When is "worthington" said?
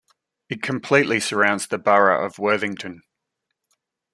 2.39-3.03